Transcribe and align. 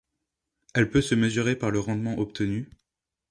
Elle 0.73 0.89
peut 0.89 1.03
se 1.03 1.13
mesurer 1.13 1.55
par 1.55 1.69
le 1.69 1.79
rendement 1.79 2.17
obtenu. 2.17 2.71